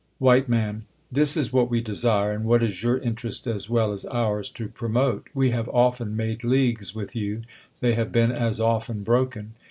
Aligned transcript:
IV, 0.19 0.49
Man. 0.49 0.87
This 1.11 1.37
is 1.37 1.53
what 1.53 1.69
we 1.69 1.79
desire, 1.79 2.31
and 2.31 2.43
what 2.43 2.63
is 2.63 2.81
your 2.81 2.97
interest 2.97 3.45
as 3.45 3.67
wcii 3.67 3.93
as 3.93 4.05
ours 4.05 4.49
to 4.49 4.67
promote. 4.67 5.29
We 5.35 5.51
have 5.51 5.69
often 5.69 6.17
made 6.17 6.43
leagues 6.43 6.95
with 6.95 7.15
you; 7.15 7.43
they 7.81 7.93
have 7.93 8.11
been 8.11 8.31
as 8.31 8.59
often 8.59 9.03
broken. 9.03 9.53